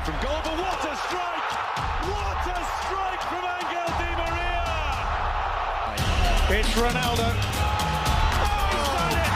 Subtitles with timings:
[0.00, 1.50] away from goal, but what a strike!
[2.08, 4.64] What a strike from Angel Di Maria!
[6.58, 7.28] It's Ronaldo.
[7.28, 9.32] Oh, he's done it!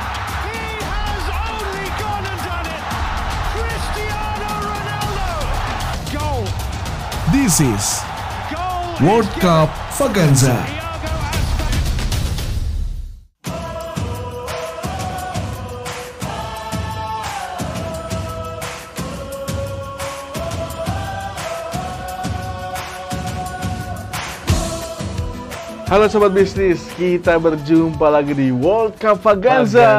[0.48, 2.82] He has only gone and done it!
[3.54, 5.30] Cristiano Ronaldo!
[6.12, 6.44] Goal!
[7.32, 7.84] This is
[8.52, 9.08] Goal!
[9.08, 9.70] World is Cup
[10.14, 10.83] given.
[25.94, 29.94] Halo sobat bisnis, kita berjumpa lagi di World Cup Vaganza,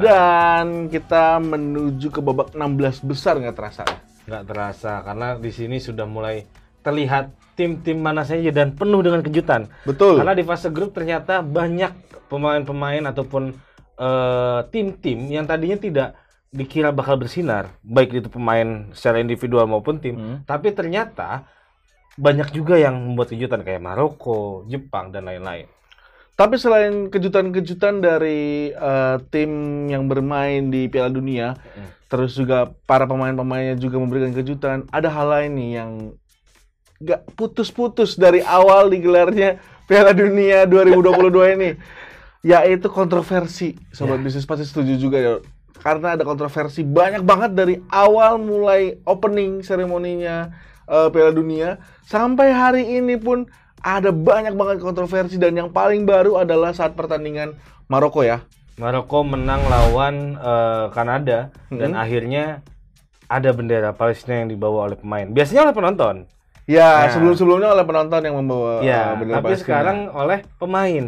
[0.00, 3.84] dan kita menuju ke babak 16 besar nggak terasa.
[4.24, 6.48] nggak terasa karena di sini sudah mulai
[6.80, 7.28] terlihat
[7.60, 9.68] tim-tim mana saja dan penuh dengan kejutan.
[9.84, 10.16] Betul.
[10.16, 11.92] Karena di fase grup ternyata banyak
[12.32, 13.52] pemain-pemain ataupun
[14.00, 16.16] eh, tim-tim yang tadinya tidak
[16.48, 20.36] dikira bakal bersinar, baik itu pemain secara individual maupun tim, Hmm.
[20.48, 21.44] tapi ternyata
[22.16, 25.68] banyak juga yang membuat kejutan kayak Maroko, Jepang dan lain-lain.
[26.36, 31.56] Tapi selain kejutan-kejutan dari eh, tim yang bermain di Piala Dunia,
[32.12, 35.90] terus juga para pemain-pemainnya juga memberikan kejutan, ada hal lain nih yang
[37.00, 41.70] nggak putus-putus dari awal digelarnya Piala Dunia 2022 ini,
[42.44, 43.72] yaitu kontroversi.
[43.96, 45.34] Sobat bisnis pasti setuju juga ya,
[45.80, 50.52] karena ada kontroversi banyak banget dari awal mulai opening seremoninya
[50.86, 53.46] eh, Piala Dunia sampai hari ini pun
[53.78, 57.54] ada banyak banget kontroversi dan yang paling baru adalah saat pertandingan
[57.86, 58.42] Maroko ya.
[58.76, 61.98] Maroko menang lawan eh, Kanada dan Hmm.
[61.98, 62.60] akhirnya
[63.26, 65.26] ada bendera Palestina yang dibawa oleh pemain.
[65.26, 66.16] Biasanya oleh penonton.
[66.66, 67.14] Ya, Nah.
[67.14, 69.62] sebelum-sebelumnya oleh penonton yang membawa eh, Ya, bendera tapi Palestina.
[69.62, 71.04] sekarang oleh pemain.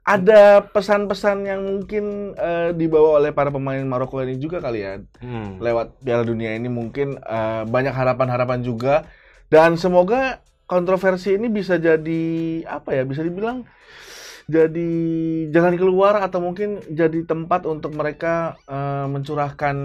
[0.00, 5.60] Ada pesan-pesan yang mungkin eh, dibawa oleh para pemain Maroko ini juga kali ya Hmm.
[5.60, 9.04] lewat Piala Dunia ini mungkin eh, banyak harapan-harapan juga
[9.52, 12.22] dan semoga kontroversi ini bisa jadi
[12.64, 13.66] apa ya bisa dibilang
[14.50, 14.90] jadi
[15.54, 19.76] jalan keluar atau mungkin jadi tempat untuk mereka eh, mencurahkan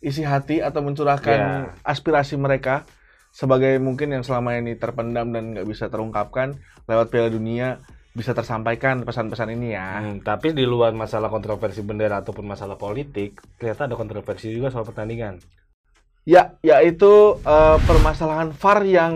[0.00, 1.74] isi hati atau mencurahkan Ya.
[1.84, 2.86] aspirasi mereka
[3.30, 7.78] sebagai mungkin yang selama ini terpendam dan nggak bisa terungkapkan lewat Piala Dunia
[8.10, 10.02] bisa tersampaikan pesan-pesan ini ya.
[10.02, 14.82] Hmm, tapi di luar masalah kontroversi bendera ataupun masalah politik, ternyata ada kontroversi juga soal
[14.82, 15.38] pertandingan.
[16.26, 19.14] Ya, yaitu eh, permasalahan VAR yang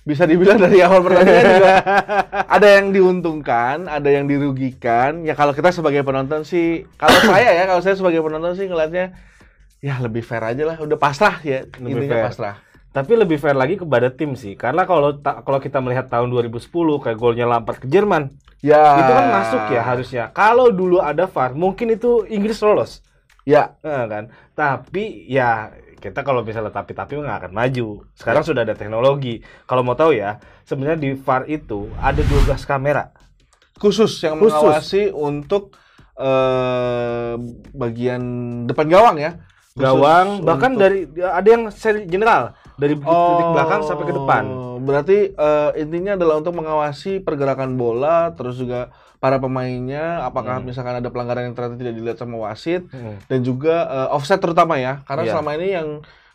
[0.00, 1.74] bisa dibilang dari awal pertandingan juga
[2.56, 5.22] ada yang diuntungkan, ada yang dirugikan.
[5.28, 9.12] Ya kalau kita sebagai penonton sih, kalau saya ya, kalau saya sebagai penonton sih ngelihatnya
[9.84, 12.26] ya lebih fair aja lah, udah pasrah ya, Lebih intinya fair.
[12.32, 12.56] pasrah.
[12.90, 16.58] Tapi lebih fair lagi kepada tim sih, karena kalau ta- kalau kita melihat tahun 2010
[16.98, 18.98] kayak golnya Lampard ke Jerman, Ya.
[18.98, 20.24] itu kan masuk ya harusnya.
[20.30, 22.98] Kalau dulu ada VAR, mungkin itu Inggris lolos.
[23.42, 24.28] Ya, Eh, kan.
[24.52, 27.88] Tapi ya kita kalau misalnya tapi-tapi nggak akan maju.
[28.12, 29.38] Sekarang sudah ada teknologi.
[29.64, 33.14] Kalau mau tahu ya, sebenarnya di VAR itu ada 12 kamera.
[33.76, 34.52] khusus yang Khusus.
[34.52, 35.72] mengawasi untuk
[36.14, 37.32] eh
[37.72, 38.20] bagian
[38.66, 39.40] depan gawang ya.
[39.72, 44.44] Khusus Gawang bahkan untuk- dari ada yang seri general dari titik belakang sampai ke depan.
[44.48, 48.88] Oh, Berarti eh, intinya adalah untuk mengawasi pergerakan bola, terus juga
[49.20, 50.66] para pemainnya, apakah Hmm.
[50.66, 53.20] misalkan ada pelanggaran yang ternyata tidak dilihat sama wasit, Hmm.
[53.28, 55.32] dan juga eh, offset terutama ya, karena Iya.
[55.36, 55.88] selama ini yang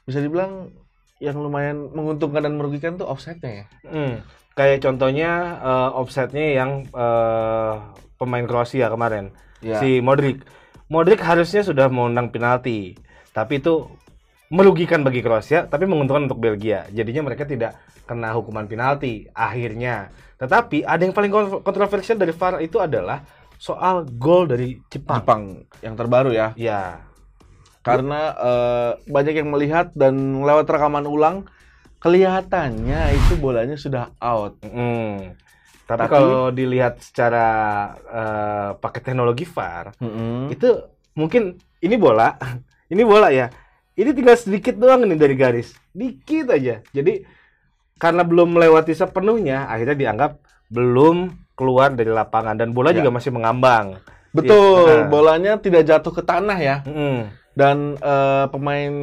[0.05, 0.69] bisa dibilang
[1.17, 3.65] yang lumayan menguntungkan dan merugikan tuh offsetnya ya.
[3.83, 4.21] Hmm.
[4.53, 7.73] Kayak contohnya eh, offsetnya yang eh,
[8.15, 9.81] pemain Kroasia kemarin, Ya.
[9.81, 10.45] si Modric.
[10.85, 12.93] Modric harusnya sudah menang penalti,
[13.33, 13.89] tapi itu
[14.55, 16.87] merugikan bagi Kroasia, tapi menguntungkan untuk Belgia.
[16.89, 17.75] Jadinya mereka tidak
[18.07, 20.07] kena hukuman penalti akhirnya.
[20.39, 23.19] Tetapi ada yang paling kon- kontroversial dari VAR itu adalah
[23.55, 25.19] soal gol dari Jepang.
[25.19, 25.43] Jepang
[25.79, 26.55] yang terbaru ya.
[26.55, 27.03] Ya,
[27.79, 31.45] Karena eh, banyak yang melihat dan lewat rekaman ulang
[31.99, 34.61] kelihatannya itu bolanya sudah out.
[34.61, 35.35] mm.
[35.85, 37.47] tapi, Tapi- kalau dilihat secara
[37.97, 40.49] eh, pakai teknologi VAR, Mm-mm.
[40.49, 40.69] itu
[41.13, 42.33] mungkin ini bola,
[42.93, 43.49] ini bola ya.
[43.95, 46.83] Ini tinggal sedikit doang nih dari garis, dikit aja.
[46.91, 47.23] Jadi
[47.95, 50.31] karena belum melewati sepenuhnya, akhirnya dianggap
[50.67, 52.99] belum keluar dari lapangan dan bola Ya.
[52.99, 53.95] juga masih mengambang.
[54.35, 55.07] Betul, Iya.
[55.07, 56.83] bolanya tidak jatuh ke tanah ya.
[56.83, 57.31] Mm.
[57.55, 58.93] Dan eh, pemain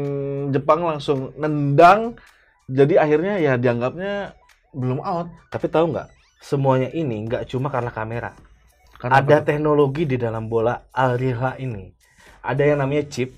[0.53, 2.21] Jepang langsung nendang.
[2.69, 4.37] Jadi akhirnya ya dianggapnya
[4.77, 5.33] belum out.
[5.49, 6.09] Tapi tahu nggak?
[6.45, 8.37] Semuanya ini nggak cuma karena kamera.
[9.01, 9.47] Karena ada apa?
[9.49, 11.89] teknologi di dalam bola Alriha ini.
[12.45, 13.33] Ada yang namanya chip.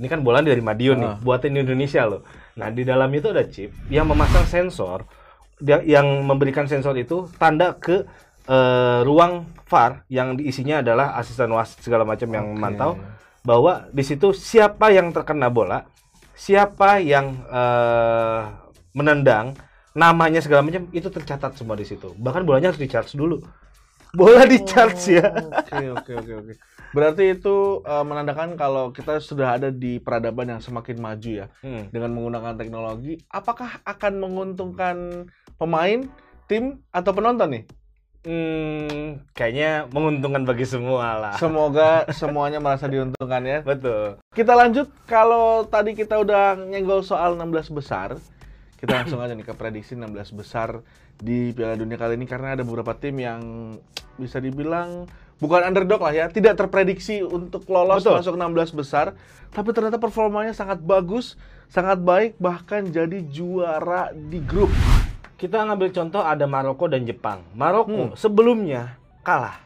[0.00, 1.16] Ini kan bola dari Madiun nih, Ah.
[1.20, 2.24] buatan Indonesia loh.
[2.56, 5.04] Nah, di dalam itu ada chip yang memasang sensor
[5.60, 8.08] yang memberikan sensor itu tanda ke
[8.48, 12.96] eh, ruang VAR yang diisinya adalah asisten wasit segala macam yang memantau
[13.44, 15.84] bahwa di situ siapa yang terkena bola,
[16.32, 18.40] siapa yang eh,
[18.96, 19.52] menendang,
[19.92, 22.16] namanya segala macam itu tercatat semua di situ.
[22.16, 23.44] Bahkan bolanya harus di-charge dulu.
[24.10, 25.28] Bola di-charge ya.
[25.70, 26.52] Oke oke oke oke.
[26.90, 31.86] Berarti itu eh, menandakan kalau kita sudah ada di peradaban yang semakin maju ya Hmm.
[31.88, 33.22] dengan menggunakan teknologi.
[33.26, 34.96] Apakah akan menguntungkan
[35.54, 36.02] pemain,
[36.44, 37.64] tim atau penonton nih?
[38.20, 41.34] Hmm, kayaknya menguntungkan bagi semua lah.
[41.40, 43.58] Semoga semuanya merasa diuntungkan ya.
[43.70, 44.20] Betul.
[44.34, 48.20] Kita lanjut kalau tadi kita udah nyenggol soal 16 besar,
[48.80, 50.80] kita langsung aja nih ke prediksi 16 besar
[51.20, 53.76] di Piala Dunia kali ini karena ada beberapa tim yang
[54.16, 55.04] bisa dibilang
[55.36, 58.20] bukan underdog lah ya, tidak terprediksi untuk lolos Betul.
[58.20, 59.16] masuk 16 besar,
[59.52, 61.36] tapi ternyata performanya sangat bagus,
[61.68, 64.68] sangat baik bahkan jadi juara di grup.
[65.40, 67.40] Kita ngambil contoh ada Maroko dan Jepang.
[67.56, 68.16] Maroko Hmm.
[68.16, 69.56] sebelumnya kalah,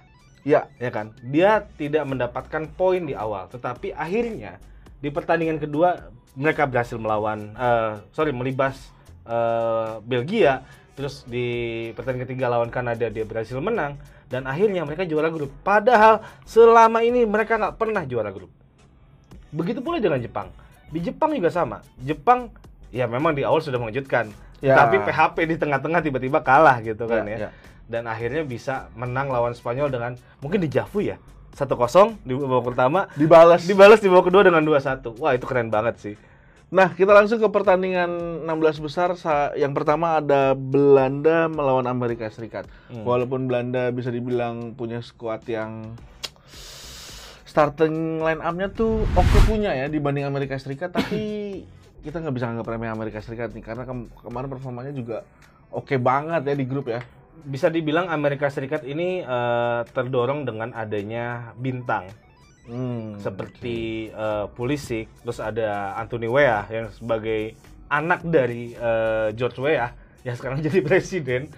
[0.45, 1.17] Ya, ya kan?
[1.25, 4.61] Dia tidak mendapatkan poin di awal, tetapi akhirnya
[5.01, 8.94] di pertandingan kedua mereka berhasil melawan, eh, sorry, melibas
[9.25, 10.63] eh, Belgia.
[10.95, 11.47] Terus di
[11.99, 13.99] pertandingan ketiga lawan Kanada dia berhasil menang
[14.31, 15.51] dan akhirnya mereka juara grup.
[15.67, 18.51] Padahal selama ini mereka nggak pernah juara grup.
[19.51, 20.51] Begitu pula dengan Jepang.
[20.95, 21.83] Di Jepang juga sama.
[21.99, 22.51] Jepang
[22.95, 24.31] ya memang di awal sudah mengejutkan.
[24.63, 24.79] Ya.
[24.79, 27.39] Tapi PHP di tengah-tengah tiba-tiba kalah gitu kan Ya, ya.
[27.47, 27.51] ya.
[27.85, 31.19] Dan akhirnya bisa menang lawan Spanyol dengan mungkin di Javu ya.
[31.55, 31.71] 1-0
[32.27, 33.63] di babak pertama, dibalas.
[33.63, 35.15] dibalas di babak kedua dengan 2-1.
[35.23, 36.15] Wah, itu keren banget sih.
[36.75, 39.15] Nah, kita langsung ke pertandingan 16 besar.
[39.15, 42.67] Sa- Yang pertama ada Belanda melawan Amerika Serikat.
[42.91, 43.07] Hmm.
[43.07, 45.95] Walaupun Belanda bisa dibilang punya skuad yang
[47.47, 51.23] starting line up-nya tuh oke punya ya dibanding Amerika Serikat, tapi
[52.05, 55.23] kita nggak bisa nganggap remeh Amerika Serikat nih karena kem- kemarin performanya juga
[55.71, 57.07] oke banget ya di grup ya.
[57.47, 62.11] Bisa dibilang Amerika Serikat ini eh, terdorong dengan adanya bintang
[62.65, 67.53] Hmm, seperti eh, Pulisic, terus ada Anthony Weah yang sebagai
[67.93, 69.93] anak dari eh, George Weah
[70.25, 71.53] yang sekarang jadi presiden.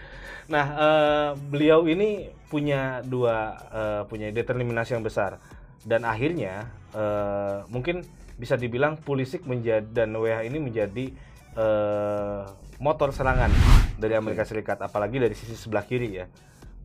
[0.51, 5.39] Nah, eh, beliau ini punya dua eh, punya determinasi yang besar
[5.87, 8.03] dan akhirnya eh, mungkin
[8.35, 11.15] bisa dibilang Pulisic menjadi dan Weah ini menjadi
[11.55, 12.43] eh,
[12.83, 13.49] motor serangan
[13.95, 16.27] dari Amerika Serikat, apalagi dari sisi sebelah kiri ya.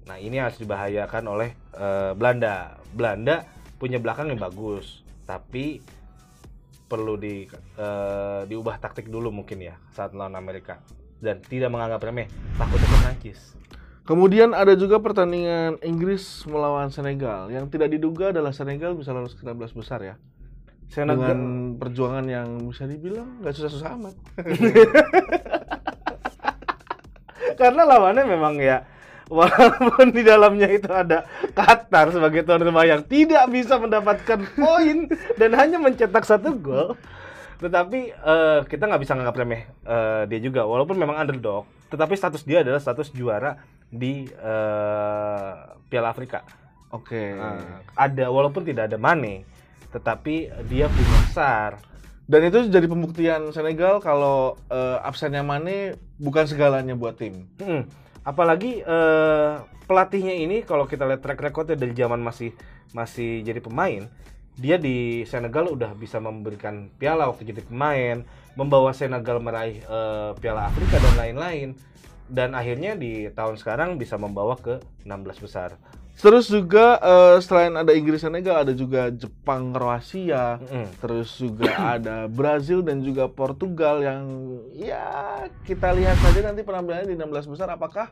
[0.06, 2.78] Nah ini harus dibahayakan oleh eh, Belanda.
[2.94, 5.82] Belanda punya belakang yang bagus, tapi
[6.86, 7.50] perlu di
[7.82, 10.78] eh, diubah taktik dulu mungkin ya saat melawan Amerika
[11.18, 12.30] dan tidak menganggap remeh
[12.62, 13.58] takutnya Prancis.
[14.06, 17.48] Kemudian ada juga pertandingan Inggris melawan Senegal.
[17.50, 20.16] Yang tidak diduga adalah Senegal bisa lolos ke 16 besar ya.
[20.92, 21.40] Senegal Dengan
[21.80, 24.16] perjuangan yang bisa dibilang nggak susah-susah amat.
[27.62, 28.84] karena lawannya memang ya
[29.32, 31.24] walaupun di dalamnya itu ada
[31.56, 35.08] Qatar sebagai tuan rumah yang tidak bisa mendapatkan poin
[35.40, 37.00] dan hanya mencetak satu gol
[37.62, 40.66] tetapi eh, kita nggak bisa nganggap remeh eh, dia juga.
[40.66, 43.56] Walaupun memang underdog tetapi status dia adalah status juara
[43.88, 45.52] di eh,
[45.88, 46.42] Piala Afrika.
[46.92, 47.38] Oke.
[47.38, 49.48] Nah, ada walaupun tidak ada Mane
[49.92, 51.91] tetapi dia punya Sar
[52.32, 57.52] Dan itu jadi pembuktian Senegal kalau eh, absennya Mane bukan segalanya buat tim.
[57.60, 57.92] Mm.
[58.24, 59.52] Apalagi eh,
[59.84, 62.56] pelatihnya ini kalau kita lihat track recordnya dari zaman masih
[62.96, 64.08] masih jadi pemain,
[64.56, 68.24] dia di Senegal udah bisa memberikan piala waktu jadi pemain,
[68.56, 71.76] membawa Senegal meraih eh, Piala Afrika dan lain-lain.
[72.32, 75.76] Dan akhirnya di tahun sekarang bisa membawa ke 16 besar.
[76.14, 80.86] Terus juga eh, selain ada Inggris Senegal ada juga Jepang Kroasia, Mm-mm.
[81.00, 84.24] terus juga ada Brazil dan juga Portugal yang
[84.72, 85.02] ya
[85.62, 88.12] kita lihat saja nanti penampilannya di 16 besar apakah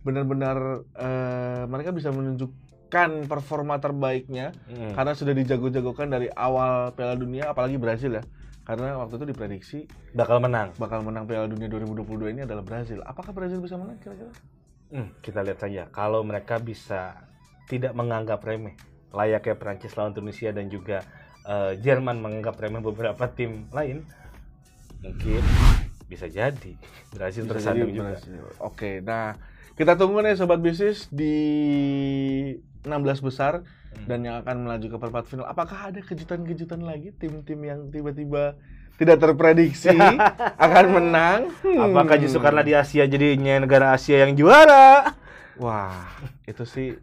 [0.00, 4.92] benar-benar eh, mereka bisa menunjukkan performa terbaiknya Mm.
[4.92, 8.24] karena sudah dijago-jagokan dari awal Piala Dunia apalagi Brazil ya.
[8.60, 9.78] Karena waktu itu diprediksi
[10.12, 10.70] Bakal menang.
[10.76, 13.00] bakal menang Piala Dunia 2022 ini adalah Brazil.
[13.02, 14.30] Apakah Brazil bisa menang kira-kira?
[14.90, 17.14] Hmm, kita lihat saja kalau mereka bisa
[17.70, 18.74] tidak menganggap remeh
[19.14, 21.06] layaknya Prancis lawan Tunisia dan juga
[21.46, 24.02] eh, Jerman menganggap remeh beberapa tim lain
[25.00, 25.42] mungkin
[26.10, 26.74] bisa jadi
[27.14, 28.18] Bisa tersandung juga.
[28.58, 29.38] Oke, nah
[29.78, 31.34] kita tunggu nih sobat bisnis di
[32.82, 34.06] 16 besar Hmm.
[34.06, 35.50] dan yang akan melaju ke perempat final.
[35.50, 38.54] Apakah ada kejutan-kejutan lagi tim-tim yang tiba-tiba
[39.00, 39.96] tidak terprediksi
[40.68, 41.40] akan menang?
[41.64, 41.88] Hmm.
[41.88, 45.16] apakah justru karena di Asia jadinya negara Asia yang juara
[45.56, 46.04] Wah,
[46.44, 46.96] itu sih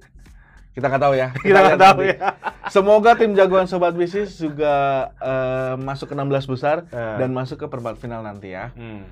[0.73, 1.27] kita nggak tahu ya.
[1.45, 2.13] kita nggak tahu nanti.
[2.13, 2.29] ya
[2.69, 4.73] Semoga tim jagoan sobat bisnis juga
[5.17, 7.15] eh, masuk ke 16 besar Eh.
[7.17, 8.69] dan masuk ke perempat final nanti ya.
[8.77, 9.09] Hmm.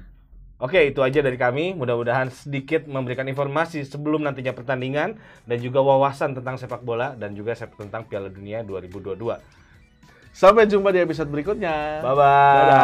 [0.55, 1.73] Oke, itu aja dari kami.
[1.73, 7.57] Mudah-mudahan sedikit memberikan informasi sebelum nantinya pertandingan dan juga wawasan tentang sepak bola dan juga
[7.57, 9.17] tentang Piala Dunia 2022.
[10.35, 12.03] Sampai jumpa di episode berikutnya.
[12.03, 12.75] Bye bye.